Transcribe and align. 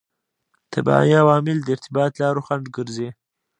طبیعي 0.73 1.13
عوامل 1.23 1.57
د 1.63 1.67
ارتباط 1.75 2.11
لارو 2.21 2.45
خنډ 2.47 2.65
ګرځي. 2.75 3.09